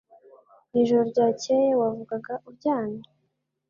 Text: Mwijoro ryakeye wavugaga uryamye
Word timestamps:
Mwijoro 0.69 1.03
ryakeye 1.11 1.69
wavugaga 1.79 2.33
uryamye 2.47 3.03